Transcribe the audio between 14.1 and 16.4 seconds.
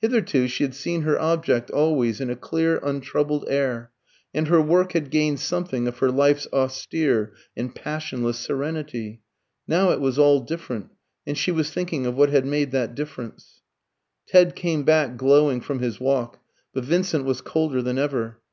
Ted came back glowing from his walk;